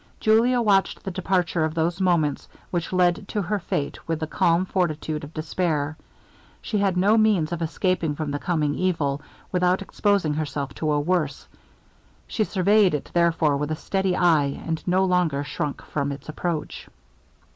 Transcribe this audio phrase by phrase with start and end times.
[0.19, 4.65] Julia watched the departure of those moments which led to her fate with the calm
[4.65, 5.95] fortitude of despair.
[6.59, 10.99] She had no means of escaping from the coming evil, without exposing herself to a
[10.99, 11.47] worse;
[12.27, 16.89] she surveyed it therefore with a steady eye, and no longer shrunk from its approach.